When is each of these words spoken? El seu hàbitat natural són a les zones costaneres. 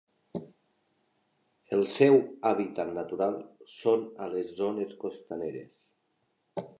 El 1.77 1.83
seu 1.91 2.17
hàbitat 2.51 2.93
natural 2.95 3.37
són 3.75 4.07
a 4.27 4.31
les 4.33 4.49
zones 4.63 4.97
costaneres. 5.05 5.89